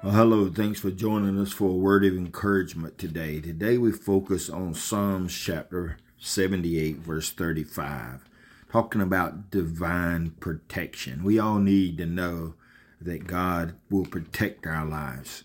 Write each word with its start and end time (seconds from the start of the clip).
Hello, 0.00 0.48
thanks 0.48 0.78
for 0.78 0.92
joining 0.92 1.40
us 1.40 1.50
for 1.50 1.70
a 1.70 1.72
word 1.72 2.04
of 2.04 2.16
encouragement 2.16 2.98
today. 2.98 3.40
Today 3.40 3.78
we 3.78 3.90
focus 3.90 4.48
on 4.48 4.72
Psalms 4.72 5.36
chapter 5.36 5.96
78, 6.20 6.98
verse 6.98 7.32
35, 7.32 8.24
talking 8.70 9.00
about 9.00 9.50
divine 9.50 10.30
protection. 10.38 11.24
We 11.24 11.40
all 11.40 11.58
need 11.58 11.98
to 11.98 12.06
know 12.06 12.54
that 13.00 13.26
God 13.26 13.74
will 13.90 14.06
protect 14.06 14.68
our 14.68 14.86
lives. 14.86 15.42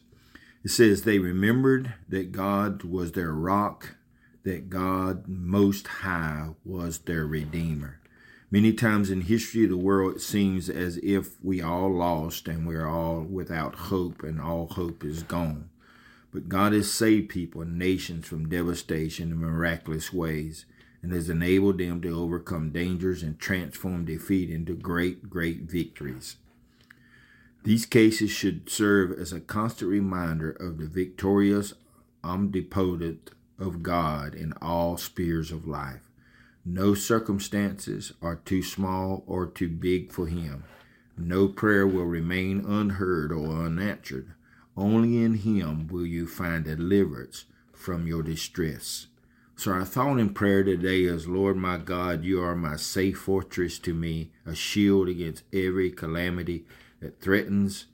It 0.63 0.69
says, 0.69 1.01
They 1.01 1.17
remembered 1.17 1.95
that 2.07 2.31
God 2.31 2.83
was 2.83 3.13
their 3.13 3.33
rock, 3.33 3.95
that 4.43 4.69
God 4.69 5.27
Most 5.27 5.87
High 5.87 6.49
was 6.63 6.99
their 6.99 7.25
Redeemer. 7.25 7.99
Many 8.53 8.71
times 8.71 9.09
in 9.09 9.21
history 9.21 9.63
of 9.63 9.71
the 9.71 9.77
world, 9.77 10.17
it 10.17 10.21
seems 10.21 10.69
as 10.69 10.97
if 11.01 11.43
we 11.43 11.59
all 11.59 11.91
lost 11.91 12.47
and 12.47 12.67
we're 12.67 12.85
all 12.85 13.21
without 13.21 13.73
hope 13.73 14.21
and 14.21 14.39
all 14.39 14.67
hope 14.67 15.03
is 15.03 15.23
gone. 15.23 15.71
But 16.31 16.49
God 16.49 16.71
has 16.73 16.91
saved 16.91 17.29
people 17.29 17.63
and 17.63 17.79
nations 17.79 18.27
from 18.27 18.49
devastation 18.49 19.31
in 19.31 19.39
miraculous 19.39 20.13
ways 20.13 20.67
and 21.01 21.11
has 21.13 21.31
enabled 21.31 21.79
them 21.79 21.99
to 22.01 22.15
overcome 22.15 22.69
dangers 22.69 23.23
and 23.23 23.39
transform 23.39 24.05
defeat 24.05 24.51
into 24.51 24.75
great, 24.75 25.31
great 25.31 25.61
victories. 25.61 26.35
These 27.63 27.87
cases 27.87 28.29
should 28.29 28.69
serve 28.69 29.13
as 29.13 29.33
a 29.33 29.39
constant 29.39 29.89
reminder 29.89 30.51
of 30.51 30.77
the 30.77 30.85
victorious 30.85 31.73
omnipotent 32.23 33.31
of 33.57 33.81
God 33.81 34.35
in 34.35 34.53
all 34.61 34.97
spheres 34.97 35.51
of 35.51 35.67
life. 35.67 36.12
No 36.65 36.93
circumstances 36.93 38.13
are 38.21 38.37
too 38.37 38.63
small 38.63 39.23
or 39.27 39.45
too 39.45 39.67
big 39.67 40.11
for 40.11 40.27
him. 40.27 40.63
No 41.17 41.47
prayer 41.47 41.85
will 41.85 42.05
remain 42.05 42.65
unheard 42.65 43.31
or 43.31 43.65
unanswered. 43.65 44.33
Only 44.75 45.21
in 45.21 45.35
him 45.35 45.87
will 45.87 46.05
you 46.05 46.25
find 46.25 46.65
deliverance 46.65 47.45
from 47.73 48.07
your 48.07 48.23
distress. 48.23 49.07
So 49.55 49.71
our 49.71 49.85
thought 49.85 50.19
in 50.19 50.33
prayer 50.33 50.63
today 50.63 51.03
is, 51.03 51.27
Lord 51.27 51.57
my 51.57 51.77
God, 51.77 52.23
you 52.23 52.41
are 52.41 52.55
my 52.55 52.77
safe 52.77 53.19
fortress 53.19 53.77
to 53.79 53.93
me, 53.93 54.31
a 54.45 54.55
shield 54.55 55.09
against 55.09 55.43
every 55.53 55.91
calamity 55.91 56.65
that 57.01 57.21
threatens 57.21 57.85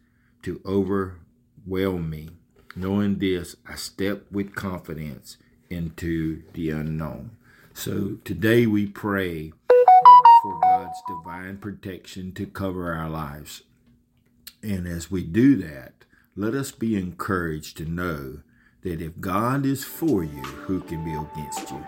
to 0.44 0.61
overwhelm 0.66 2.09
me. 2.09 2.29
Knowing 2.75 3.17
this, 3.17 3.55
I 3.67 3.75
step 3.75 4.31
with 4.31 4.55
confidence 4.55 5.38
into 5.69 6.44
the 6.53 6.69
unknown. 6.69 7.31
So 7.80 8.17
today 8.25 8.66
we 8.66 8.88
pray 8.88 9.53
for 10.41 10.59
God's 10.61 11.02
divine 11.08 11.59
protection 11.59 12.33
to 12.33 12.45
cover 12.45 12.94
our 12.94 13.09
lives. 13.09 13.61
And 14.61 14.85
as 14.85 15.09
we 15.09 15.23
do 15.23 15.55
that, 15.55 15.94
let 16.35 16.55
us 16.55 16.73
be 16.73 16.97
encouraged 16.97 17.77
to 17.77 17.85
know 17.85 18.39
that 18.81 19.02
if 19.02 19.22
God 19.22 19.66
is 19.66 19.85
for 19.85 20.25
you, 20.25 20.41
who 20.41 20.81
can 20.81 21.05
be 21.05 21.13
against 21.13 21.72
you? 21.72 21.85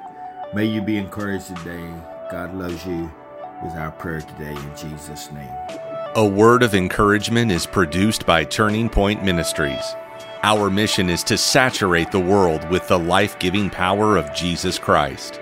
May 0.54 0.64
you 0.64 0.82
be 0.82 0.96
encouraged 0.96 1.48
today. 1.48 1.94
God 2.32 2.56
loves 2.56 2.86
you, 2.86 3.12
is 3.66 3.74
our 3.74 3.92
prayer 3.92 4.22
today 4.22 4.56
in 4.56 4.78
Jesus' 4.78 5.30
name. 5.34 5.54
A 6.16 6.26
word 6.26 6.64
of 6.64 6.74
encouragement 6.74 7.52
is 7.52 7.66
produced 7.66 8.26
by 8.26 8.46
Turning 8.46 8.88
Point 8.88 9.26
Ministries. 9.26 9.94
Our 10.42 10.70
mission 10.70 11.10
is 11.10 11.22
to 11.26 11.38
saturate 11.38 12.14
the 12.14 12.20
world 12.22 12.70
with 12.70 12.88
the 12.88 12.98
life 12.98 13.38
giving 13.40 13.70
power 13.70 14.16
of 14.16 14.34
Jesus 14.34 14.80
Christ. 14.80 15.42